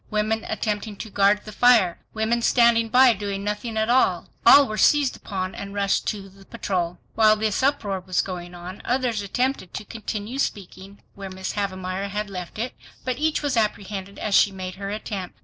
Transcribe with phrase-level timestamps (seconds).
[0.09, 4.75] Women attempting to guard the fire; women standing by doing nothing at all; all were
[4.79, 6.97] seized upon and rushed to the patrol.
[7.13, 11.51] While this uproar was going on, others attempted to continue the speaking where Mrs.
[11.53, 12.73] Havemeyer had left it,
[13.05, 15.37] but each was apprehended as she made her attempt.